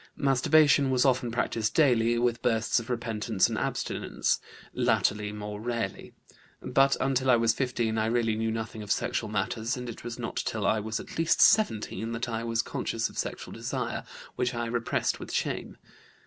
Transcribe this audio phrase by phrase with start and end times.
[0.15, 4.39] Masturbation was often practised daily, with bursts of repentance and abstinence,
[4.73, 6.15] latterly more rarely.
[6.59, 10.17] But until I was 15 I really knew nothing of sexual matters, and it was
[10.17, 14.03] not till I was at least 17 that I was conscious of sexual desire,
[14.35, 15.77] which I repressed with shame.